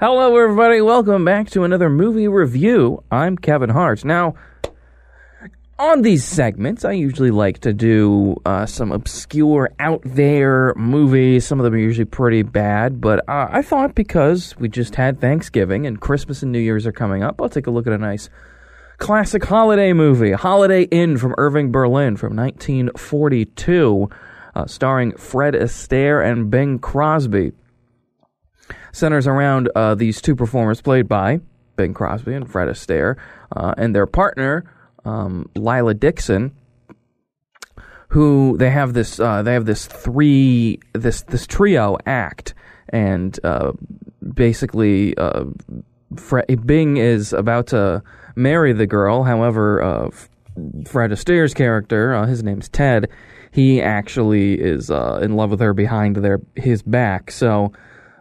Hello, 0.00 0.34
everybody. 0.34 0.80
Welcome 0.80 1.26
back 1.26 1.50
to 1.50 1.64
another 1.64 1.90
movie 1.90 2.26
review. 2.26 3.04
I'm 3.10 3.36
Kevin 3.36 3.68
Hart. 3.68 4.02
Now, 4.02 4.34
on 5.78 6.00
these 6.00 6.24
segments, 6.24 6.86
I 6.86 6.92
usually 6.92 7.30
like 7.30 7.58
to 7.58 7.74
do 7.74 8.40
uh, 8.46 8.64
some 8.64 8.92
obscure, 8.92 9.68
out 9.78 10.00
there 10.06 10.72
movies. 10.74 11.46
Some 11.46 11.60
of 11.60 11.64
them 11.64 11.74
are 11.74 11.76
usually 11.76 12.06
pretty 12.06 12.42
bad, 12.42 13.02
but 13.02 13.28
uh, 13.28 13.48
I 13.50 13.60
thought 13.60 13.94
because 13.94 14.56
we 14.58 14.70
just 14.70 14.94
had 14.94 15.20
Thanksgiving 15.20 15.84
and 15.86 16.00
Christmas 16.00 16.42
and 16.42 16.50
New 16.50 16.60
Year's 16.60 16.86
are 16.86 16.92
coming 16.92 17.22
up, 17.22 17.38
I'll 17.38 17.50
take 17.50 17.66
a 17.66 17.70
look 17.70 17.86
at 17.86 17.92
a 17.92 17.98
nice 17.98 18.30
classic 18.96 19.44
holiday 19.44 19.92
movie, 19.92 20.32
Holiday 20.32 20.84
Inn 20.84 21.18
from 21.18 21.34
Irving 21.36 21.70
Berlin 21.70 22.16
from 22.16 22.34
1942, 22.34 24.08
uh, 24.54 24.64
starring 24.64 25.14
Fred 25.18 25.52
Astaire 25.52 26.24
and 26.24 26.50
Bing 26.50 26.78
Crosby. 26.78 27.52
Centers 28.92 29.26
around 29.26 29.70
uh, 29.74 29.94
these 29.94 30.20
two 30.20 30.34
performers 30.34 30.80
played 30.80 31.08
by 31.08 31.40
Bing 31.76 31.94
Crosby 31.94 32.34
and 32.34 32.50
Fred 32.50 32.68
Astaire 32.68 33.16
uh, 33.56 33.74
and 33.76 33.94
their 33.94 34.06
partner 34.06 34.64
um, 35.04 35.48
Lila 35.54 35.94
Dixon, 35.94 36.54
who 38.08 38.56
they 38.58 38.70
have 38.70 38.92
this 38.92 39.20
uh, 39.20 39.42
they 39.42 39.54
have 39.54 39.66
this 39.66 39.86
three 39.86 40.78
this 40.92 41.22
this 41.22 41.46
trio 41.46 41.96
act, 42.06 42.54
and 42.88 43.38
uh, 43.44 43.72
basically 44.34 45.16
uh, 45.16 45.44
Fre- 46.16 46.40
Bing 46.64 46.96
is 46.96 47.32
about 47.32 47.68
to 47.68 48.02
marry 48.34 48.72
the 48.72 48.86
girl. 48.86 49.22
However, 49.22 49.82
uh, 49.82 50.10
Fred 50.86 51.10
Astaire's 51.10 51.54
character, 51.54 52.14
uh, 52.14 52.26
his 52.26 52.42
name's 52.42 52.68
Ted, 52.68 53.08
he 53.52 53.80
actually 53.80 54.60
is 54.60 54.90
in 54.90 55.36
love 55.36 55.50
with 55.50 55.60
her 55.60 55.72
behind 55.72 56.16
their 56.16 56.40
his 56.56 56.82
back. 56.82 57.30
So 57.30 57.72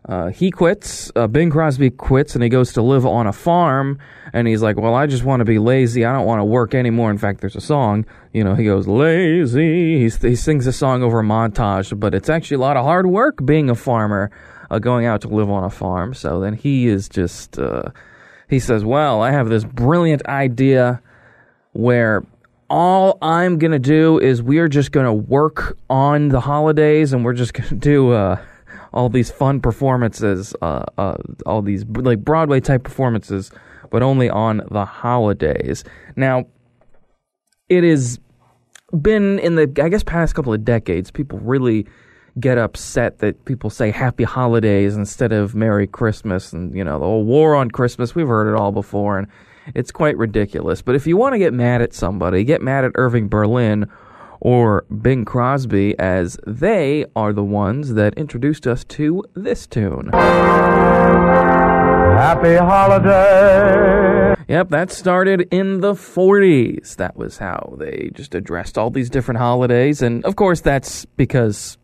uh, 0.08 0.28
he 0.30 0.52
quits. 0.52 1.12
Uh, 1.16 1.28
Crosby 1.28 1.90
quits 1.90 2.36
and 2.36 2.44
he 2.44 2.50
goes 2.50 2.74
to 2.74 2.82
live 2.82 3.06
on 3.06 3.28
a 3.28 3.34
farm. 3.34 4.00
And 4.34 4.48
he's 4.48 4.62
like, 4.62 4.78
Well, 4.78 4.94
I 4.94 5.08
just 5.08 5.24
want 5.24 5.42
to 5.42 5.46
be 5.46 5.60
lazy. 5.60 6.06
I 6.06 6.14
don't 6.14 6.26
want 6.26 6.40
to 6.40 6.46
work 6.46 6.74
anymore. 6.74 7.12
In 7.12 7.18
fact, 7.18 7.42
there's 7.42 7.56
a 7.56 7.62
song. 7.62 8.06
You 8.34 8.44
know, 8.44 8.56
he 8.56 8.66
goes, 8.66 8.88
Lazy. 8.88 10.00
He's, 10.00 10.22
he 10.22 10.36
sings 10.36 10.68
a 10.68 10.74
song 10.74 11.04
over 11.04 11.20
a 11.20 11.24
montage, 11.24 12.00
but 12.00 12.14
it's 12.14 12.30
actually 12.30 12.56
a 12.56 12.60
lot 12.60 12.78
of 12.78 12.86
hard 12.86 13.08
work 13.08 13.46
being 13.46 13.70
a 13.70 13.76
farmer, 13.76 14.32
uh, 14.70 14.80
going 14.80 15.06
out 15.06 15.22
to 15.22 15.28
live 15.28 15.50
on 15.50 15.64
a 15.64 15.70
farm. 15.70 16.14
So 16.14 16.40
then 16.40 16.54
he 16.54 16.88
is 16.88 17.10
just, 17.10 17.60
uh, 17.60 17.90
he 18.50 18.60
says, 18.60 18.86
Well, 18.86 19.22
I 19.22 19.32
have 19.32 19.50
this 19.50 19.64
brilliant 19.64 20.26
idea 20.28 21.02
where 21.74 22.24
all 22.70 23.18
I'm 23.22 23.58
to 23.72 23.80
do 23.80 24.20
is 24.20 24.42
we're 24.44 24.68
just 24.68 24.92
to 25.06 25.14
work 25.14 25.78
on 25.90 26.30
the 26.30 26.40
holidays 26.40 27.14
and 27.14 27.26
we're 27.26 27.34
just 27.34 27.56
to 27.56 27.76
do, 27.76 28.12
uh, 28.12 28.40
all 28.94 29.10
these 29.10 29.30
fun 29.32 29.60
performances, 29.60 30.56
uh, 30.62 30.84
uh, 30.98 31.16
all 31.46 31.62
these 31.62 31.86
like 31.86 32.20
Broadway 32.20 32.60
type 32.60 32.84
performances, 32.84 33.52
but 33.92 34.04
only 34.04 34.30
on 34.30 34.62
the 34.72 34.86
holidays. 34.86 35.84
Now, 36.16 36.46
it 37.68 37.84
has 37.84 38.20
been 39.02 39.40
in 39.40 39.56
the 39.56 39.72
I 39.84 39.90
guess 39.90 40.04
past 40.04 40.36
couple 40.36 40.54
of 40.54 40.66
decades, 40.66 41.12
people 41.12 41.40
really 41.40 41.86
get 42.40 42.58
upset 42.58 43.20
that 43.20 43.44
people 43.46 43.70
say 43.70 43.92
Happy 43.92 44.24
Holidays 44.24 44.96
instead 44.96 45.32
of 45.32 45.56
Merry 45.56 45.88
Christmas, 45.88 46.54
and 46.54 46.76
you 46.76 46.84
know 46.84 47.00
the 47.00 47.06
whole 47.06 47.24
war 47.24 47.56
on 47.56 47.72
Christmas. 47.72 48.16
We've 48.16 48.28
heard 48.28 48.52
it 48.52 48.58
all 48.58 48.72
before, 48.72 49.18
and 49.18 49.28
it's 49.76 49.92
quite 49.92 50.18
ridiculous. 50.18 50.82
But 50.82 50.96
if 50.96 51.06
you 51.06 51.18
want 51.18 51.34
to 51.34 51.40
get 51.40 51.54
mad 51.54 51.82
at 51.82 51.94
somebody, 51.94 52.44
get 52.44 52.62
mad 52.62 52.86
at 52.86 52.92
Irving 52.96 53.30
Berlin 53.30 53.88
or 54.42 54.86
Bing 55.02 55.26
Crosby, 55.26 55.98
as 56.00 56.38
they 56.46 57.06
are 57.16 57.34
the 57.34 57.44
ones 57.44 57.94
that 57.94 58.14
introduced 58.16 58.68
us 58.68 58.84
to 58.86 59.24
this 59.34 59.68
tune. 59.68 60.10
Happy 62.20 62.56
holiday. 62.56 64.36
Yep, 64.48 64.70
that 64.70 64.92
started 64.92 65.48
in 65.52 65.82
the 65.82 65.94
40s. 65.94 66.96
That 66.96 67.16
was 67.16 67.38
how 67.38 67.76
they 67.78 68.10
just 68.14 68.34
addressed 68.34 68.78
all 68.78 68.90
these 68.90 69.10
different 69.10 69.38
holidays. 69.38 70.02
And 70.02 70.26
of 70.26 70.36
course, 70.36 70.60
that's 70.60 71.06
because, 71.06 71.78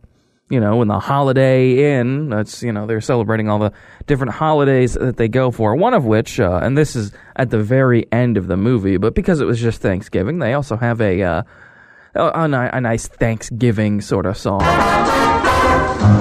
you 0.50 0.60
know, 0.60 0.82
in 0.82 0.88
the 0.88 1.00
Holiday 1.00 2.00
Inn, 2.00 2.30
that's, 2.30 2.64
you 2.64 2.72
know, 2.72 2.86
they're 2.88 3.02
celebrating 3.02 3.50
all 3.50 3.60
the 3.60 3.72
different 4.08 4.34
holidays 4.34 4.96
that 4.96 5.18
they 5.18 5.28
go 5.28 5.52
for. 5.52 5.76
One 5.76 5.94
of 5.94 6.06
which, 6.06 6.40
uh, 6.40 6.60
and 6.64 6.78
this 6.78 6.96
is 6.96 7.12
at 7.36 7.52
the 7.52 7.62
very 7.62 8.12
end 8.12 8.36
of 8.36 8.48
the 8.48 8.58
movie, 8.58 8.98
but 8.98 9.14
because 9.14 9.42
it 9.42 9.46
was 9.46 9.62
just 9.62 9.80
Thanksgiving, 9.80 10.40
they 10.40 10.54
also 10.54 10.76
have 10.76 11.02
a, 11.02 11.22
uh, 11.22 11.44
a, 12.16 12.32
a, 12.74 12.82
nice 12.82 13.08
Thanksgiving 13.08 14.02
sort 14.02 14.26
of 14.26 14.38
song. 14.38 14.62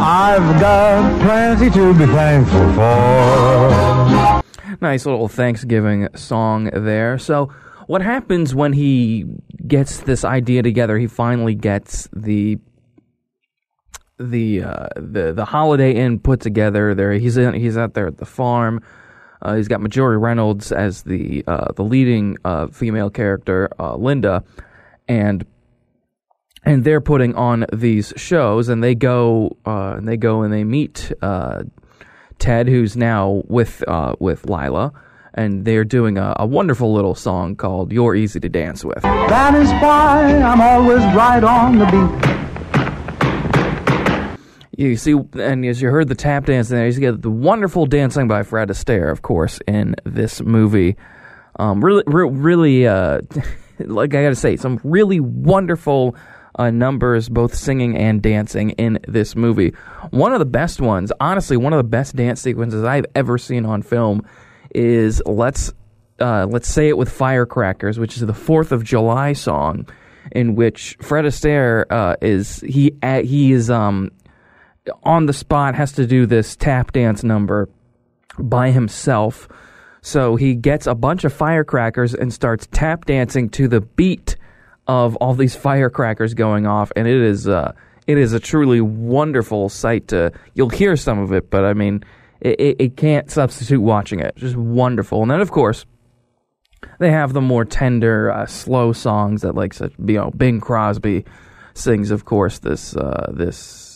I've 0.01 0.61
got 0.61 1.21
plenty 1.21 1.71
to 1.71 1.95
be 1.95 2.07
thankful 2.07 2.73
for. 2.75 4.43
Nice 4.81 5.07
little 5.07 5.29
Thanksgiving 5.29 6.09
song 6.15 6.71
there. 6.73 7.19
So, 7.19 7.53
what 7.87 8.03
happens 8.03 8.55
when 8.55 8.73
he 8.73 9.27
gets 9.67 10.01
this 10.01 10.25
idea 10.25 10.63
together? 10.63 10.99
He 10.99 11.07
finally 11.07 11.55
gets 11.55 12.09
the 12.13 12.59
the 14.19 14.63
uh, 14.63 14.89
the 14.97 15.33
the 15.33 15.45
Holiday 15.45 15.93
Inn 15.93 16.19
put 16.19 16.41
together. 16.41 16.95
There, 16.95 17.13
he's 17.13 17.37
in, 17.37 17.55
he's 17.55 17.77
out 17.77 17.95
there 17.95 18.07
at 18.07 18.19
the 18.19 18.27
farm. 18.27 18.83
Uh, 19.43 19.57
he's 19.57 19.69
got 19.69 19.81
Marjorie 19.81 20.19
Reynolds 20.19 20.73
as 20.73 21.03
the 21.03 21.45
uh, 21.47 21.73
the 21.73 21.85
leading 21.85 22.37
uh, 22.45 22.69
female 22.69 23.11
character, 23.11 23.69
uh, 23.79 23.95
Linda, 23.97 24.43
and 25.07 25.45
and 26.65 26.85
they're 26.85 27.01
putting 27.01 27.35
on 27.35 27.67
these 27.73 28.13
shows, 28.17 28.69
and 28.69 28.83
they 28.83 28.95
go 28.95 29.57
uh, 29.67 29.95
and 29.97 30.09
they 30.09 30.17
go 30.17 30.43
and 30.43 30.53
they 30.53 30.65
meet 30.65 31.13
uh, 31.23 31.65
Ted, 32.39 32.69
who's 32.69 32.97
now 32.97 33.43
with 33.47 33.85
uh, 33.87 34.17
with 34.19 34.49
Lila, 34.49 34.93
and 35.35 35.65
they're 35.65 35.85
doing 35.85 36.19
a, 36.19 36.35
a, 36.39 36.47
wonderful 36.47 36.93
little 36.93 37.15
song 37.15 37.57
called 37.57 37.93
"You're 37.93 38.15
Easy 38.15 38.41
to 38.41 38.49
Dance 38.49 38.85
With." 38.85 39.03
That 39.03 39.55
is 39.55 39.71
why 39.83 40.41
I'm 40.43 40.61
always 40.61 41.03
right 41.15 41.45
on 41.45 41.79
the 41.79 41.87
beat. 41.87 42.35
You 44.77 44.97
see, 44.97 45.15
and 45.35 45.65
as 45.65 45.81
you 45.81 45.89
heard 45.89 46.09
the 46.09 46.17
tap 46.17 46.47
dance 46.47 46.69
there, 46.69 46.87
you 46.87 46.99
get 46.99 47.23
the 47.23 47.31
wonderful 47.31 47.87
dancing 47.87 48.27
by 48.27 48.43
Fred 48.43 48.69
Astaire, 48.69 49.11
of 49.11 49.23
course, 49.23 49.61
in 49.69 49.95
this 50.05 50.41
movie. 50.41 50.97
Um, 51.61 51.85
really, 51.85 52.03
really, 52.07 52.87
uh, 52.87 53.21
like 53.79 54.15
I 54.15 54.25
got 54.25 54.31
to 54.31 54.35
say, 54.35 54.57
some 54.57 54.81
really 54.83 55.21
wonderful 55.21 56.17
uh, 56.57 56.71
numbers, 56.71 57.29
both 57.29 57.55
singing 57.55 57.97
and 57.97 58.23
dancing, 58.23 58.71
in 58.71 58.99
this 59.07 59.35
movie. 59.35 59.75
One 60.11 60.33
of 60.33 60.39
the 60.39 60.45
best 60.45 60.81
ones, 60.81 61.13
honestly, 61.21 61.57
one 61.57 61.73
of 61.73 61.79
the 61.79 61.85
best 61.85 62.17
dance 62.17 62.41
sequences 62.41 62.85
I've 62.85 63.07
ever 63.15 63.39
seen 63.39 63.67
on 63.67 63.83
film 63.83 64.27
is 64.75 65.23
let's 65.27 65.73
uh, 66.21 66.47
let's 66.49 66.69
say 66.69 66.89
it 66.89 66.97
with 66.97 67.11
firecrackers, 67.11 67.99
which 67.99 68.17
is 68.17 68.25
the 68.25 68.35
Fourth 68.35 68.73
of 68.73 68.85
July 68.85 69.33
song, 69.33 69.89
in 70.33 70.55
which 70.55 70.97
Fred 71.01 71.25
Astaire 71.25 71.87
uh, 71.91 72.17
is 72.23 72.61
he 72.61 72.97
he 73.03 73.53
is 73.53 73.71
um, 73.71 74.11
on 75.03 75.27
the 75.27 75.33
spot 75.33 75.75
has 75.75 75.93
to 75.93 76.07
do 76.07 76.27
this 76.27 76.57
tap 76.57 76.93
dance 76.93 77.25
number 77.25 77.69
by 78.39 78.71
himself. 78.71 79.49
So 80.03 80.37
he 80.37 80.55
gets 80.55 80.87
a 80.87 80.95
bunch 80.95 81.25
of 81.25 81.33
firecrackers 81.33 82.15
and 82.15 82.33
starts 82.33 82.69
tap 82.71 83.07
dancing 83.07 83.49
to 83.51 83.69
the 83.69 83.81
beat 83.81 84.37
of 84.87 85.17
all 85.17 85.35
these 85.35 85.57
firecrackers 85.57 86.35
going 86.35 86.67
off, 86.67 86.93
and 86.97 87.09
it 87.09 87.21
is 87.21 87.49
uh, 87.49 87.73
it 88.07 88.19
is 88.19 88.33
a 88.33 88.41
truly 88.41 88.81
wonderful 88.81 89.69
sight. 89.69 90.09
To 90.09 90.33
you'll 90.55 90.69
hear 90.69 90.97
some 90.97 91.19
of 91.19 91.33
it, 91.33 91.51
but 91.51 91.65
I 91.65 91.75
mean, 91.75 92.05
it, 92.41 92.61
it, 92.61 92.77
it 92.81 92.97
can't 92.97 93.31
substitute 93.31 93.81
watching 93.81 94.21
it. 94.21 94.37
Just 94.37 94.57
wonderful, 94.57 95.23
and 95.23 95.31
then 95.31 95.41
of 95.41 95.51
course. 95.51 95.87
They 96.99 97.11
have 97.11 97.33
the 97.33 97.41
more 97.41 97.65
tender, 97.65 98.31
uh, 98.31 98.45
slow 98.45 98.93
songs 98.93 99.41
that, 99.41 99.55
like, 99.55 99.73
such, 99.73 99.93
you 99.99 100.17
know, 100.17 100.31
Bing 100.31 100.61
Crosby 100.61 101.25
sings. 101.73 102.11
Of 102.11 102.27
course, 102.27 102.59
this 102.59 102.95
uh, 102.95 103.33
this 103.35 103.94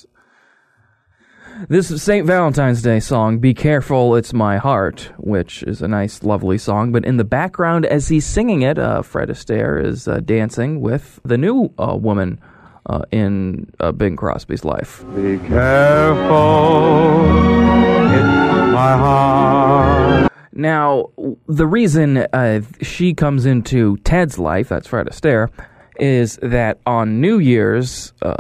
this 1.67 2.03
St. 2.03 2.25
Valentine's 2.25 2.83
Day 2.83 3.01
song, 3.01 3.39
Be 3.39 3.53
Careful, 3.53 4.15
It's 4.15 4.33
My 4.33 4.59
Heart, 4.59 5.13
which 5.19 5.65
is 5.65 5.83
a 5.83 5.89
nice, 5.89 6.23
lovely 6.23 6.57
song. 6.57 6.93
But 6.93 7.05
in 7.05 7.17
the 7.17 7.25
background, 7.25 7.85
as 7.87 8.09
he's 8.09 8.25
singing 8.25 8.63
it, 8.63 8.79
uh, 8.79 9.03
Fred 9.03 9.29
Astaire 9.29 9.85
is 9.85 10.07
uh, 10.07 10.21
dancing 10.21 10.81
with 10.81 11.19
the 11.25 11.37
new 11.37 11.73
uh, 11.79 11.97
woman 11.97 12.41
uh, 12.87 13.03
in 13.11 13.73
uh, 13.81 13.91
Bing 13.93 14.15
Crosby's 14.15 14.65
life. 14.65 15.05
Be 15.17 15.39
careful, 15.39 17.25
it's 18.07 18.73
my 18.73 18.97
heart. 18.97 20.33
Now, 20.53 21.11
the 21.47 21.67
reason 21.67 22.19
uh, 22.19 22.61
she 22.83 23.15
comes 23.15 23.47
into 23.47 23.97
Ted's 23.99 24.39
life, 24.39 24.69
that's 24.69 24.87
Fred 24.87 25.07
Astaire, 25.07 25.51
is 25.99 26.39
that 26.43 26.79
on 26.87 27.21
New 27.21 27.39
Year's, 27.39 28.13
uh, 28.23 28.35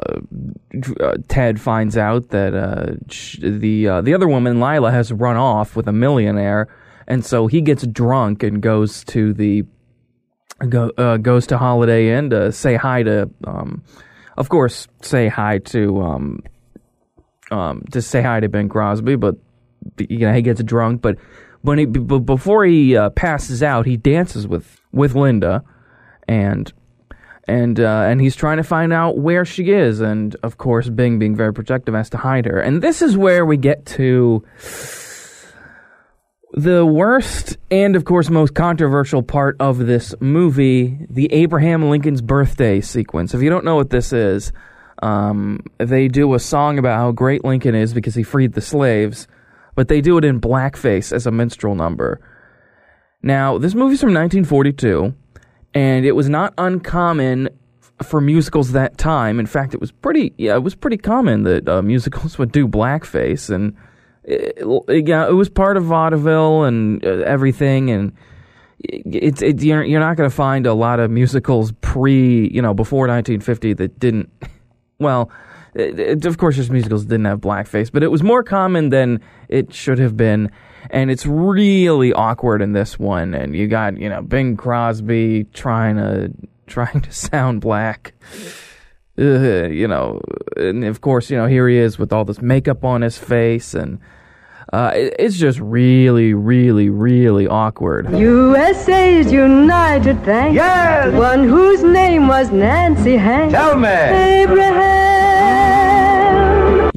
uh, 1.00 1.14
Ted 1.28 1.60
finds 1.60 1.96
out 1.96 2.28
that 2.30 2.54
uh, 2.54 2.94
the 3.40 3.88
uh, 3.88 4.00
the 4.00 4.14
other 4.14 4.28
woman, 4.28 4.60
Lila, 4.60 4.90
has 4.90 5.12
run 5.12 5.36
off 5.36 5.74
with 5.74 5.88
a 5.88 5.92
millionaire, 5.92 6.68
and 7.06 7.24
so 7.24 7.46
he 7.46 7.60
gets 7.60 7.86
drunk 7.86 8.42
and 8.42 8.62
goes 8.62 9.04
to 9.06 9.32
the 9.32 9.64
go, 10.68 10.90
uh, 10.96 11.16
goes 11.16 11.46
to 11.48 11.58
Holiday 11.58 12.16
Inn 12.16 12.30
to 12.30 12.52
say 12.52 12.76
hi 12.76 13.02
to, 13.02 13.30
um, 13.44 13.82
of 14.36 14.48
course, 14.48 14.86
say 15.02 15.28
hi 15.28 15.58
to 15.58 16.00
um, 16.00 16.42
um, 17.50 17.84
to 17.90 18.00
say 18.00 18.22
hi 18.22 18.40
to 18.40 18.48
Bing 18.48 18.68
Crosby, 18.68 19.16
but 19.16 19.36
you 19.98 20.20
know 20.20 20.32
he 20.32 20.42
gets 20.42 20.62
drunk, 20.62 21.02
but 21.02 21.16
when 21.62 21.78
he 21.78 21.86
b- 21.86 22.18
before 22.20 22.64
he 22.64 22.96
uh, 22.96 23.10
passes 23.10 23.62
out, 23.62 23.86
he 23.86 23.96
dances 23.96 24.46
with 24.46 24.80
with 24.92 25.14
Linda, 25.14 25.64
and 26.28 26.72
and 27.48 27.80
uh, 27.80 28.04
and 28.06 28.20
he's 28.20 28.36
trying 28.36 28.58
to 28.58 28.62
find 28.62 28.92
out 28.92 29.18
where 29.18 29.44
she 29.44 29.70
is, 29.70 30.00
and 30.00 30.36
of 30.42 30.58
course, 30.58 30.88
Bing 30.88 31.18
being 31.18 31.34
very 31.34 31.52
protective 31.52 31.94
has 31.94 32.10
to 32.10 32.18
hide 32.18 32.44
her, 32.46 32.60
and 32.60 32.82
this 32.82 33.02
is 33.02 33.16
where 33.16 33.44
we 33.46 33.56
get 33.56 33.86
to 33.86 34.44
the 36.54 36.84
worst 36.84 37.58
and 37.70 37.94
of 37.94 38.06
course 38.06 38.30
most 38.30 38.54
controversial 38.54 39.22
part 39.22 39.54
of 39.60 39.78
this 39.78 40.14
movie 40.18 40.98
the 41.10 41.30
abraham 41.32 41.90
lincoln's 41.90 42.22
birthday 42.22 42.80
sequence. 42.80 43.34
If 43.34 43.42
you 43.42 43.50
don't 43.50 43.66
know 43.66 43.76
what 43.76 43.90
this 43.90 44.14
is 44.14 44.52
um, 45.02 45.60
they 45.76 46.08
do 46.08 46.32
a 46.34 46.38
song 46.38 46.78
about 46.78 46.96
how 46.96 47.12
great 47.12 47.44
lincoln 47.44 47.74
is 47.74 47.92
because 47.92 48.14
he 48.14 48.22
freed 48.22 48.54
the 48.54 48.62
slaves 48.62 49.28
but 49.74 49.88
they 49.88 50.00
do 50.00 50.16
it 50.16 50.24
in 50.24 50.40
blackface 50.40 51.12
as 51.12 51.26
a 51.26 51.30
minstrel 51.30 51.74
number. 51.74 52.18
Now 53.22 53.58
this 53.58 53.74
movie's 53.74 54.00
from 54.00 54.14
1942 54.14 55.14
and 55.74 56.04
it 56.04 56.12
was 56.12 56.28
not 56.28 56.54
uncommon 56.58 57.48
for 58.02 58.20
musicals 58.20 58.72
that 58.72 58.98
time. 58.98 59.40
In 59.40 59.46
fact 59.46 59.74
it 59.74 59.80
was 59.80 59.92
pretty 59.92 60.32
yeah 60.38 60.54
it 60.54 60.62
was 60.62 60.74
pretty 60.74 60.96
common 60.96 61.42
that 61.44 61.68
uh, 61.68 61.82
musicals 61.82 62.38
would 62.38 62.52
do 62.52 62.66
blackface. 62.68 63.50
And 63.50 63.76
it, 64.24 65.08
yeah, 65.08 65.26
it 65.26 65.32
was 65.32 65.48
part 65.48 65.76
of 65.76 65.84
vaudeville 65.84 66.64
and 66.64 67.04
uh, 67.04 67.08
everything, 67.24 67.90
and 67.90 68.12
it's 68.80 69.40
it, 69.42 69.62
you're 69.62 69.82
you're 69.82 70.00
not 70.00 70.16
going 70.16 70.28
to 70.28 70.34
find 70.34 70.66
a 70.66 70.74
lot 70.74 71.00
of 71.00 71.10
musicals 71.10 71.72
pre 71.80 72.48
you 72.52 72.60
know 72.60 72.74
before 72.74 73.08
1950 73.08 73.74
that 73.74 73.98
didn't. 73.98 74.30
Well, 75.00 75.30
it, 75.74 76.26
of 76.26 76.38
course, 76.38 76.56
just 76.56 76.70
musicals 76.70 77.04
didn't 77.04 77.26
have 77.26 77.40
blackface, 77.40 77.92
but 77.92 78.02
it 78.02 78.08
was 78.08 78.20
more 78.20 78.42
common 78.42 78.88
than 78.88 79.20
it 79.48 79.72
should 79.72 80.00
have 80.00 80.16
been, 80.16 80.50
and 80.90 81.10
it's 81.10 81.26
really 81.26 82.12
awkward 82.12 82.62
in 82.62 82.72
this 82.72 82.98
one. 82.98 83.34
And 83.34 83.54
you 83.54 83.66
got 83.68 83.98
you 83.98 84.08
know 84.08 84.22
Bing 84.22 84.56
Crosby 84.56 85.44
trying 85.52 85.96
to 85.96 86.32
trying 86.66 87.00
to 87.00 87.12
sound 87.12 87.60
black. 87.60 88.14
Uh, 89.18 89.66
you 89.66 89.88
know, 89.88 90.20
and 90.56 90.84
of 90.84 91.00
course, 91.00 91.28
you 91.28 91.36
know, 91.36 91.46
here 91.46 91.68
he 91.68 91.76
is 91.76 91.98
with 91.98 92.12
all 92.12 92.24
this 92.24 92.40
makeup 92.40 92.84
on 92.84 93.02
his 93.02 93.18
face, 93.18 93.74
and 93.74 93.98
uh, 94.72 94.92
it, 94.94 95.16
it's 95.18 95.36
just 95.36 95.58
really, 95.58 96.34
really, 96.34 96.88
really 96.88 97.48
awkward. 97.48 98.08
USA's 98.16 99.32
United 99.32 100.22
Thanks. 100.24 100.54
Yes! 100.54 101.12
One 101.14 101.48
whose 101.48 101.82
name 101.82 102.28
was 102.28 102.52
Nancy 102.52 103.16
Hanks. 103.16 103.54
Tell 103.54 103.76
me! 103.76 103.88
Abraham. 103.88 104.97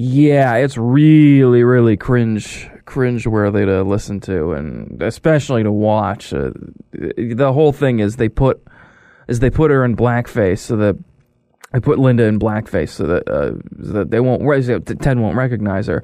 Yeah, 0.03 0.55
it's 0.55 0.79
really, 0.79 1.63
really 1.63 1.95
cringe, 1.95 2.67
cringe 2.85 3.27
worthy 3.27 3.65
to 3.65 3.83
listen 3.83 4.19
to, 4.21 4.53
and 4.53 4.99
especially 4.99 5.61
to 5.61 5.71
watch. 5.71 6.33
Uh, 6.33 6.49
the 6.91 7.51
whole 7.53 7.71
thing 7.71 7.99
is 7.99 8.15
they 8.15 8.27
put 8.27 8.65
is 9.27 9.41
they 9.41 9.51
put 9.51 9.69
her 9.69 9.85
in 9.85 9.95
blackface 9.95 10.57
so 10.57 10.75
that 10.77 10.97
they 11.71 11.79
put 11.79 11.99
Linda 11.99 12.23
in 12.23 12.39
blackface 12.39 12.89
so 12.89 13.05
that 13.05 13.29
uh, 13.29 13.51
so 13.85 13.91
that 13.91 14.09
they 14.09 14.19
won't 14.19 14.41
Ted 15.03 15.19
won't 15.19 15.37
recognize 15.37 15.85
her. 15.85 16.01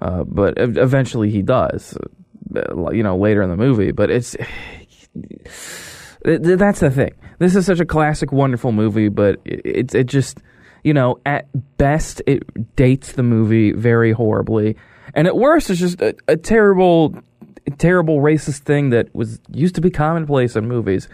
Uh, 0.00 0.24
but 0.24 0.54
eventually 0.56 1.30
he 1.30 1.42
does, 1.42 1.98
uh, 2.56 2.90
you 2.92 3.02
know, 3.02 3.14
later 3.14 3.42
in 3.42 3.50
the 3.50 3.58
movie. 3.58 3.92
But 3.92 4.08
it's 4.10 4.34
that's 6.24 6.80
the 6.80 6.90
thing. 6.90 7.12
This 7.40 7.54
is 7.54 7.66
such 7.66 7.80
a 7.80 7.84
classic, 7.84 8.32
wonderful 8.32 8.72
movie, 8.72 9.10
but 9.10 9.38
it 9.44 9.94
it 9.94 10.04
just 10.04 10.38
you 10.84 10.94
know 10.94 11.18
at 11.26 11.48
best 11.76 12.22
it 12.26 12.76
dates 12.76 13.12
the 13.12 13.22
movie 13.22 13.72
very 13.72 14.12
horribly, 14.12 14.76
and 15.14 15.26
at 15.26 15.36
worst 15.36 15.70
it's 15.70 15.80
just 15.80 16.00
a, 16.00 16.14
a 16.28 16.36
terrible, 16.36 17.16
terrible 17.78 18.18
racist 18.18 18.60
thing 18.60 18.90
that 18.90 19.12
was 19.14 19.40
used 19.50 19.74
to 19.74 19.80
be 19.80 19.90
commonplace 19.90 20.54
in 20.54 20.68
movies, 20.68 21.08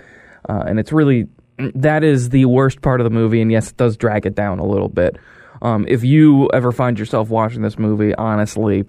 uh, 0.48 0.64
and 0.66 0.78
it's 0.78 0.92
really 0.92 1.26
that 1.74 2.04
is 2.04 2.30
the 2.30 2.44
worst 2.44 2.82
part 2.82 3.00
of 3.00 3.04
the 3.04 3.10
movie, 3.10 3.40
and 3.40 3.50
yes, 3.50 3.70
it 3.70 3.76
does 3.76 3.96
drag 3.96 4.26
it 4.26 4.34
down 4.34 4.58
a 4.58 4.66
little 4.66 4.88
bit. 4.88 5.16
Um, 5.62 5.84
if 5.88 6.02
you 6.04 6.48
ever 6.52 6.72
find 6.72 6.98
yourself 6.98 7.28
watching 7.28 7.62
this 7.62 7.78
movie, 7.78 8.14
honestly, 8.14 8.84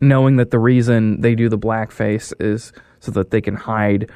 knowing 0.00 0.36
that 0.36 0.50
the 0.50 0.58
reason 0.58 1.20
they 1.20 1.34
do 1.34 1.48
the 1.48 1.58
blackface 1.58 2.32
is 2.40 2.72
so 3.00 3.12
that 3.12 3.30
they 3.30 3.40
can 3.40 3.54
hide, 3.54 4.10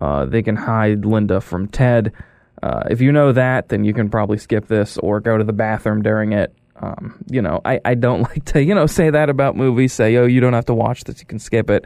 uh, 0.00 0.24
they 0.26 0.42
can 0.42 0.56
hide 0.56 1.04
Linda 1.04 1.40
from 1.40 1.66
Ted. 1.68 2.12
Uh, 2.62 2.84
if 2.90 3.00
you 3.00 3.12
know 3.12 3.32
that, 3.32 3.68
then 3.68 3.84
you 3.84 3.94
can 3.94 4.10
probably 4.10 4.38
skip 4.38 4.66
this 4.66 4.98
or 4.98 5.20
go 5.20 5.38
to 5.38 5.44
the 5.44 5.52
bathroom 5.52 6.02
during 6.02 6.32
it. 6.32 6.54
Um, 6.76 7.22
you 7.30 7.42
know, 7.42 7.60
I, 7.64 7.80
I 7.84 7.94
don't 7.94 8.22
like 8.30 8.44
to, 8.46 8.62
you 8.62 8.74
know, 8.74 8.86
say 8.86 9.10
that 9.10 9.30
about 9.30 9.56
movies. 9.56 9.92
Say, 9.92 10.16
oh, 10.16 10.26
you 10.26 10.40
don't 10.40 10.52
have 10.52 10.66
to 10.66 10.74
watch 10.74 11.04
this, 11.04 11.20
you 11.20 11.26
can 11.26 11.38
skip 11.38 11.70
it. 11.70 11.84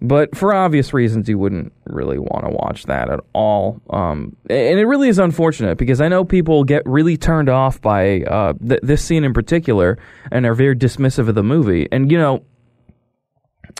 But 0.00 0.36
for 0.36 0.52
obvious 0.52 0.92
reasons, 0.92 1.28
you 1.28 1.38
wouldn't 1.38 1.72
really 1.86 2.18
want 2.18 2.44
to 2.44 2.50
watch 2.50 2.84
that 2.84 3.08
at 3.08 3.20
all. 3.32 3.80
Um, 3.88 4.36
and 4.50 4.78
it 4.78 4.86
really 4.86 5.08
is 5.08 5.18
unfortunate 5.18 5.78
because 5.78 6.00
I 6.00 6.08
know 6.08 6.24
people 6.24 6.64
get 6.64 6.82
really 6.84 7.16
turned 7.16 7.48
off 7.48 7.80
by 7.80 8.22
uh, 8.22 8.52
th- 8.66 8.80
this 8.82 9.02
scene 9.02 9.24
in 9.24 9.32
particular 9.32 9.96
and 10.30 10.44
are 10.44 10.54
very 10.54 10.76
dismissive 10.76 11.28
of 11.28 11.34
the 11.34 11.42
movie. 11.42 11.88
And, 11.90 12.10
you 12.10 12.18
know, 12.18 12.44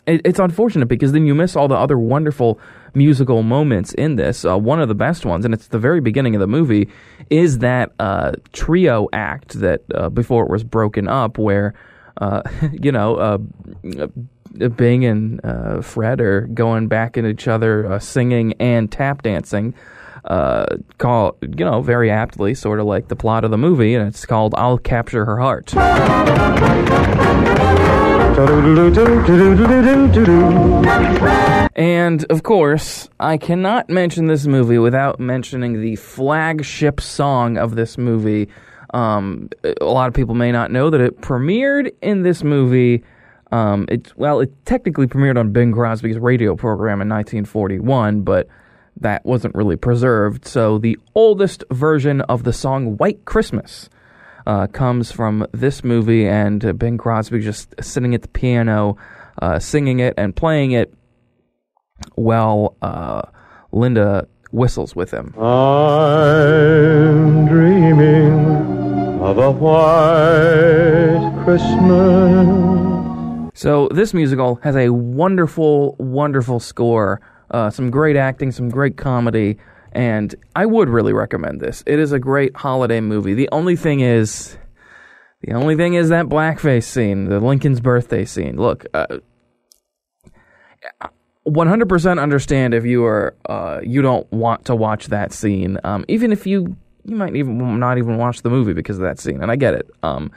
it, 0.06 0.20
it's 0.24 0.38
unfortunate 0.38 0.86
because 0.86 1.12
then 1.12 1.26
you 1.26 1.34
miss 1.34 1.56
all 1.56 1.68
the 1.68 1.76
other 1.76 1.98
wonderful 1.98 2.58
musical 2.94 3.42
moments 3.42 3.92
in 3.94 4.16
this. 4.16 4.44
Uh, 4.44 4.58
one 4.58 4.80
of 4.80 4.88
the 4.88 4.94
best 4.94 5.24
ones, 5.24 5.44
and 5.44 5.54
it's 5.54 5.68
the 5.68 5.78
very 5.78 6.00
beginning 6.00 6.34
of 6.34 6.40
the 6.40 6.46
movie, 6.46 6.88
is 7.30 7.58
that 7.58 7.92
uh, 7.98 8.32
trio 8.52 9.08
act 9.12 9.60
that 9.60 9.82
uh, 9.94 10.08
before 10.08 10.44
it 10.44 10.50
was 10.50 10.64
broken 10.64 11.08
up 11.08 11.38
where. 11.38 11.74
Uh, 12.16 12.42
you 12.72 12.92
know, 12.92 13.16
uh, 13.16 13.38
Bing 14.68 15.04
and 15.04 15.44
uh, 15.44 15.80
Fred 15.80 16.20
are 16.20 16.42
going 16.42 16.86
back 16.86 17.18
at 17.18 17.24
each 17.24 17.48
other, 17.48 17.92
uh, 17.92 17.98
singing 17.98 18.54
and 18.60 18.90
tap 18.90 19.22
dancing. 19.22 19.74
Uh, 20.24 20.64
call 20.96 21.36
you 21.42 21.64
know 21.64 21.82
very 21.82 22.10
aptly, 22.10 22.54
sort 22.54 22.80
of 22.80 22.86
like 22.86 23.08
the 23.08 23.16
plot 23.16 23.44
of 23.44 23.50
the 23.50 23.58
movie, 23.58 23.94
and 23.94 24.06
it's 24.06 24.24
called 24.24 24.54
"I'll 24.56 24.78
Capture 24.78 25.24
Her 25.24 25.38
Heart." 25.38 25.74
And 31.76 32.24
of 32.30 32.42
course, 32.42 33.08
I 33.20 33.36
cannot 33.36 33.88
mention 33.88 34.26
this 34.26 34.46
movie 34.46 34.78
without 34.78 35.20
mentioning 35.20 35.80
the 35.80 35.96
flagship 35.96 37.00
song 37.00 37.56
of 37.58 37.74
this 37.74 37.98
movie. 37.98 38.48
Um, 38.92 39.50
a 39.62 39.84
lot 39.84 40.08
of 40.08 40.14
people 40.14 40.34
may 40.34 40.52
not 40.52 40.70
know 40.70 40.90
that 40.90 41.00
it 41.00 41.20
premiered 41.20 41.92
in 42.02 42.22
this 42.22 42.44
movie 42.44 43.04
um, 43.54 43.86
it 43.88 44.12
well, 44.16 44.40
it 44.40 44.50
technically 44.64 45.06
premiered 45.06 45.38
on 45.38 45.52
Bing 45.52 45.72
Crosby's 45.72 46.18
radio 46.18 46.56
program 46.56 47.00
in 47.00 47.08
1941, 47.08 48.22
but 48.22 48.48
that 49.00 49.24
wasn't 49.24 49.54
really 49.54 49.76
preserved. 49.76 50.44
So 50.44 50.78
the 50.78 50.98
oldest 51.14 51.62
version 51.70 52.20
of 52.22 52.42
the 52.42 52.52
song 52.52 52.96
"White 52.96 53.24
Christmas" 53.24 53.88
uh, 54.46 54.66
comes 54.68 55.10
from 55.10 55.46
this 55.52 55.84
movie, 55.84 56.26
and 56.26 56.64
uh, 56.64 56.72
Bing 56.72 56.98
Crosby 56.98 57.40
just 57.40 57.74
sitting 57.80 58.14
at 58.14 58.22
the 58.22 58.28
piano, 58.28 58.96
uh, 59.40 59.58
singing 59.58 60.00
it 60.00 60.14
and 60.16 60.36
playing 60.36 60.72
it 60.72 60.92
while 62.14 62.76
uh, 62.82 63.22
Linda 63.72 64.28
whistles 64.50 64.94
with 64.94 65.12
him. 65.12 65.34
I'm 65.38 67.46
dreaming 67.46 69.20
of 69.20 69.38
a 69.38 69.50
white 69.50 71.44
Christmas. 71.44 72.74
So 73.56 73.88
this 73.92 74.12
musical 74.12 74.56
has 74.56 74.76
a 74.76 74.90
wonderful, 74.90 75.96
wonderful 75.98 76.60
score, 76.60 77.20
uh, 77.50 77.70
some 77.70 77.90
great 77.90 78.16
acting, 78.16 78.52
some 78.52 78.68
great 78.68 78.96
comedy, 78.96 79.58
and 79.94 80.34
I 80.56 80.66
would 80.66 80.88
really 80.88 81.12
recommend 81.12 81.60
this. 81.60 81.82
It 81.86 81.98
is 81.98 82.12
a 82.12 82.18
great 82.18 82.56
holiday 82.56 83.00
movie. 83.00 83.34
The 83.34 83.48
only 83.52 83.76
thing 83.76 84.00
is, 84.00 84.56
the 85.42 85.52
only 85.52 85.76
thing 85.76 85.94
is 85.94 86.08
that 86.08 86.26
blackface 86.26 86.84
scene, 86.84 87.26
the 87.26 87.40
Lincoln's 87.40 87.80
birthday 87.80 88.24
scene. 88.24 88.56
Look, 88.56 88.86
uh, 88.94 89.18
100% 91.46 92.22
understand 92.22 92.74
if 92.74 92.84
you 92.84 93.04
are 93.04 93.36
uh, 93.46 93.80
you 93.82 94.02
don't 94.02 94.30
want 94.32 94.64
to 94.66 94.74
watch 94.74 95.08
that 95.08 95.32
scene, 95.32 95.78
um, 95.84 96.04
even 96.08 96.32
if 96.32 96.46
you 96.46 96.76
you 97.06 97.16
might 97.16 97.36
even 97.36 97.78
not 97.78 97.98
even 97.98 98.16
watch 98.16 98.40
the 98.40 98.48
movie 98.48 98.72
because 98.72 98.96
of 98.96 99.02
that 99.02 99.18
scene, 99.18 99.42
and 99.42 99.50
I 99.50 99.56
get 99.56 99.74
it. 99.74 99.90
Um, 100.02 100.30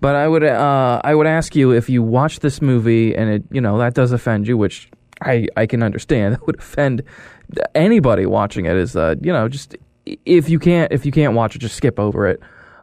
but 0.00 0.16
I 0.16 0.26
would 0.26 0.42
uh, 0.42 1.00
I 1.04 1.14
would 1.14 1.26
ask 1.26 1.54
you 1.54 1.72
if 1.72 1.90
you 1.90 2.02
watch 2.02 2.40
this 2.40 2.62
movie 2.62 3.14
and 3.14 3.30
it 3.30 3.44
you 3.50 3.60
know 3.60 3.78
that 3.78 3.94
does 3.94 4.10
offend 4.10 4.48
you, 4.48 4.56
which 4.56 4.90
I 5.20 5.48
I 5.56 5.66
can 5.66 5.82
understand. 5.82 6.34
That 6.38 6.46
would 6.46 6.58
offend 6.58 7.02
anybody 7.74 8.26
watching 8.26 8.66
it. 8.66 8.76
Is 8.76 8.96
uh, 8.96 9.14
you 9.20 9.32
know 9.32 9.48
just 9.48 9.76
if 10.06 10.48
you 10.48 10.58
can't 10.58 10.92
if 10.92 11.06
you 11.06 11.12
can't 11.12 11.34
watch 11.34 11.56
it, 11.56 11.60
just 11.60 11.76
skip 11.76 11.98
over 11.98 12.26
it 12.26 12.40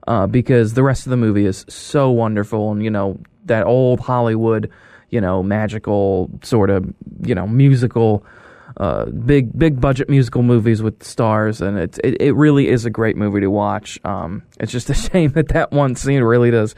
uh, 0.08 0.27
because 0.27 0.74
the 0.74 0.84
rest 0.84 1.06
of 1.06 1.12
the 1.12 1.18
movie 1.18 1.46
is 1.46 1.65
so 1.70 2.10
wonderful, 2.10 2.72
and 2.72 2.84
you 2.84 2.89
know 2.89 3.20
that 3.46 3.65
old 3.65 4.00
Hollywood, 4.00 4.70
you 5.10 5.22
know 5.22 5.44
magical 5.44 6.30
sort 6.44 6.70
of 6.70 6.94
you 7.22 7.36
know 7.36 7.48
musical 7.48 8.25
uh, 8.81 9.05
big 9.05 9.55
big 9.55 9.79
budget 9.79 10.09
musical 10.09 10.41
movies 10.41 10.81
with 10.81 11.03
stars, 11.03 11.61
and 11.61 11.77
it's 11.77 12.00
it, 12.00 12.19
it 12.19 12.31
really 12.33 12.67
is 12.67 12.83
a 12.83 12.89
great 12.89 13.15
movie 13.15 13.39
to 13.39 13.50
watch. 13.51 14.00
Um, 14.03 14.41
it's 14.59 14.71
just 14.71 14.89
a 14.89 14.93
shame 15.11 15.33
that 15.33 15.50
that 15.50 15.71
one 15.71 15.95
scene 15.95 16.23
really 16.23 16.50
does 16.50 16.73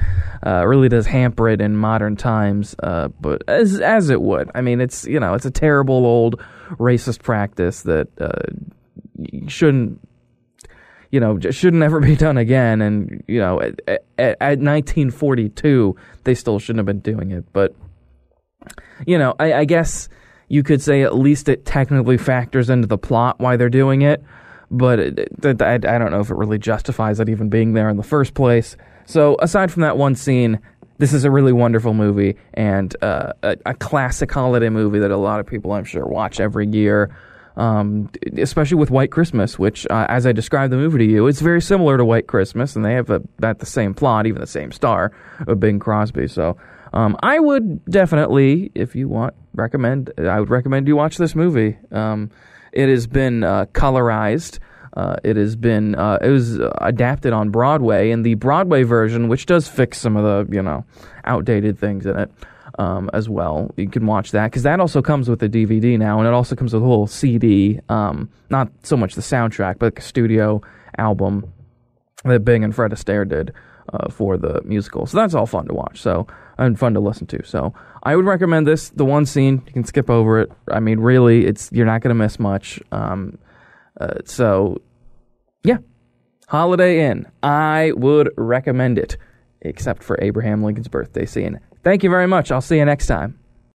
uh, 0.46 0.68
really 0.68 0.90
does 0.90 1.06
hamper 1.06 1.48
it 1.48 1.62
in 1.62 1.78
modern 1.78 2.18
times, 2.18 2.76
uh, 2.84 3.08
but 3.22 3.44
as 3.48 3.80
as 3.80 4.10
it 4.10 4.22
would. 4.22 4.52
I 4.54 4.60
mean, 4.60 4.82
it's 4.82 5.06
you 5.06 5.18
know 5.18 5.34
it's 5.34 5.46
a 5.46 5.52
terrible 5.52 6.06
old 6.06 6.42
racist 6.72 7.22
practice 7.22 7.84
that 7.84 8.10
uh, 8.20 8.52
shouldn't 9.48 10.06
you 11.10 11.22
know 11.22 11.40
shouldn't 11.40 11.84
ever 11.84 12.02
be 12.02 12.16
done 12.18 12.38
again. 12.38 12.82
And 12.82 13.24
you 13.30 13.40
know 13.40 13.62
at, 13.62 13.80
at, 13.88 14.06
at 14.18 14.60
1942 14.60 15.96
they 16.26 16.36
still 16.36 16.60
shouldn't 16.60 16.80
have 16.80 16.86
been 16.86 17.00
doing 17.00 17.32
it, 17.32 17.46
but 17.54 17.74
you 19.08 19.18
know 19.18 19.36
I, 19.40 19.54
I 19.54 19.64
guess 19.64 20.10
you 20.54 20.62
could 20.62 20.84
say 20.84 21.02
at 21.02 21.16
least 21.16 21.50
it 21.50 21.66
technically 21.66 22.16
factors 22.16 22.70
into 22.70 22.88
the 22.88 22.98
plot 22.98 23.40
why 23.40 23.58
they're 23.58 23.72
doing 23.72 24.04
it, 24.04 24.24
but 24.70 25.00
it, 25.00 25.18
it, 25.44 25.64
I, 25.64 25.80
don't 25.80 26.12
know 26.12 26.20
if 26.20 26.30
it 26.30 26.36
really 26.36 26.60
justifies 26.60 27.20
it 27.20 27.28
even 27.28 27.50
being 27.50 27.74
there 27.74 27.90
in 27.90 27.98
the 27.98 28.04
first 28.04 28.36
place. 28.36 28.78
So 29.08 29.36
aside 29.42 29.72
from 29.72 29.82
that 29.82 29.98
one 29.98 30.14
scene, 30.14 30.60
this 31.00 31.12
is 31.12 31.26
a 31.26 31.32
really 31.32 31.54
wonderful 31.54 31.96
movie 31.96 32.38
and 32.54 32.96
uh, 33.02 33.34
a, 33.42 33.58
a, 33.66 33.74
classic 33.74 34.32
holiday 34.32 34.70
movie 34.70 35.00
that 35.00 35.10
a 35.10 35.18
lot 35.18 35.40
of 35.40 35.48
people, 35.48 35.72
I'm 35.72 35.86
sure, 35.86 36.06
watch 36.06 36.40
every 36.40 36.68
year. 36.68 37.10
Um, 37.58 38.12
especially 38.38 38.78
with 38.78 38.92
White 38.92 39.10
Christmas, 39.10 39.58
which, 39.58 39.88
uh, 39.90 40.06
as 40.08 40.28
I 40.28 40.34
described 40.34 40.72
the 40.72 40.78
movie 40.78 41.00
to 41.00 41.06
you, 41.06 41.26
it's 41.26 41.42
very 41.42 41.62
similar 41.62 41.98
to 41.98 42.06
White 42.06 42.28
Christmas, 42.28 42.76
and 42.76 42.86
they 42.86 42.94
have 42.94 43.10
a, 43.10 43.22
about 43.40 43.58
the 43.58 43.66
same 43.66 43.96
plot, 43.96 44.28
even 44.28 44.40
the 44.40 44.48
same 44.48 44.72
star, 44.72 45.12
of 45.48 45.60
Bing 45.60 45.80
Crosby. 45.80 46.28
So 46.28 46.58
um, 46.94 47.18
I 47.22 47.40
would 47.40 47.84
definitely, 47.86 48.72
if 48.76 48.96
you 48.96 49.10
want, 49.10 49.34
recommend. 49.56 50.12
I 50.18 50.40
would 50.40 50.50
recommend 50.50 50.88
you 50.88 50.96
watch 50.96 51.18
this 51.18 51.36
movie. 51.36 51.78
Um, 51.92 52.30
it 52.72 52.88
has 52.90 53.08
been 53.08 53.44
uh, 53.44 53.66
colorized. 53.74 54.60
Uh, 54.96 55.16
it 55.24 55.36
has 55.36 55.56
been 55.56 55.96
uh, 55.96 56.20
it 56.22 56.30
was 56.30 56.60
adapted 56.82 57.34
on 57.34 57.50
Broadway, 57.50 58.12
and 58.12 58.24
the 58.24 58.36
Broadway 58.36 58.84
version, 58.84 59.28
which 59.28 59.48
does 59.48 59.68
fix 59.68 60.00
some 60.00 60.16
of 60.16 60.24
the 60.24 60.56
you 60.56 60.62
know 60.62 60.86
outdated 61.26 61.80
things 61.80 62.06
in 62.06 62.18
it 62.18 62.32
um, 62.78 63.10
as 63.12 63.28
well. 63.28 63.72
You 63.76 63.90
can 63.90 64.06
watch 64.06 64.32
that 64.32 64.52
because 64.52 64.64
that 64.64 64.80
also 64.80 65.02
comes 65.02 65.30
with 65.30 65.42
a 65.42 65.50
DVD 65.50 65.98
now, 65.98 66.20
and 66.20 66.28
it 66.28 66.34
also 66.34 66.56
comes 66.56 66.74
with 66.74 66.84
a 66.84 66.86
whole 66.86 67.08
CD. 67.08 67.80
Um, 67.90 68.30
not 68.52 68.70
so 68.84 68.96
much 68.96 69.16
the 69.16 69.22
soundtrack, 69.22 69.80
but 69.80 69.88
like 69.88 70.00
a 70.00 70.04
studio 70.04 70.62
album 71.00 71.52
that 72.24 72.46
Bing 72.46 72.64
and 72.64 72.74
Fred 72.74 72.92
Astaire 72.92 73.28
did 73.28 73.54
uh, 73.92 74.10
for 74.10 74.38
the 74.38 74.62
musical. 74.64 75.06
So 75.06 75.18
that's 75.18 75.34
all 75.34 75.46
fun 75.46 75.68
to 75.68 75.74
watch. 75.74 76.02
So 76.02 76.28
and 76.58 76.78
fun 76.78 76.94
to 76.94 77.00
listen 77.00 77.28
to. 77.28 77.44
So 77.46 77.74
I 78.04 78.16
would 78.16 78.26
recommend 78.26 78.68
this. 78.68 78.90
The 78.90 79.06
one 79.06 79.26
scene 79.26 79.62
you 79.66 79.74
can 79.74 79.84
skip 79.84 80.10
over 80.10 80.40
it. 80.40 80.52
I 80.72 80.80
mean, 80.80 81.00
really, 81.00 81.46
it's 81.46 81.72
you're 81.72 81.86
not 81.86 82.02
going 82.02 82.16
to 82.16 82.22
miss 82.22 82.40
much. 82.40 82.80
Um, 82.92 83.38
uh, 84.00 84.16
so 84.26 84.82
yeah, 85.64 85.78
Holiday 86.48 87.06
Inn. 87.10 87.28
I 87.42 87.94
would 87.96 88.32
recommend 88.38 88.98
it, 88.98 89.18
except 89.62 90.04
for 90.04 90.18
Abraham 90.22 90.64
Lincoln's 90.64 90.88
birthday 90.88 91.26
scene. 91.26 91.60
Thank 91.84 92.04
you 92.04 92.10
very 92.10 92.28
much. 92.28 92.52
I'll 92.52 92.62
see 92.62 92.78
you 92.78 92.86
next 92.86 93.08
time. 93.08 93.43